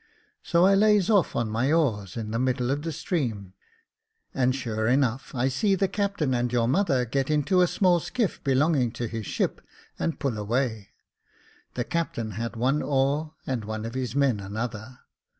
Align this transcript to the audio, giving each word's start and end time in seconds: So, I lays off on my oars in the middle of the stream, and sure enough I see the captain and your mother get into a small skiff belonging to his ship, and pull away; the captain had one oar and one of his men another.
So, 0.41 0.65
I 0.65 0.73
lays 0.73 1.11
off 1.11 1.35
on 1.35 1.51
my 1.51 1.71
oars 1.71 2.17
in 2.17 2.31
the 2.31 2.39
middle 2.39 2.71
of 2.71 2.81
the 2.81 2.91
stream, 2.91 3.53
and 4.33 4.55
sure 4.55 4.87
enough 4.87 5.35
I 5.35 5.47
see 5.47 5.75
the 5.75 5.87
captain 5.87 6.33
and 6.33 6.51
your 6.51 6.67
mother 6.67 7.05
get 7.05 7.29
into 7.29 7.61
a 7.61 7.67
small 7.67 7.99
skiff 7.99 8.43
belonging 8.43 8.93
to 8.93 9.07
his 9.07 9.27
ship, 9.27 9.61
and 9.99 10.19
pull 10.19 10.39
away; 10.39 10.89
the 11.75 11.83
captain 11.83 12.31
had 12.31 12.55
one 12.55 12.81
oar 12.81 13.35
and 13.45 13.63
one 13.63 13.85
of 13.85 13.93
his 13.93 14.15
men 14.15 14.39
another. 14.39 14.97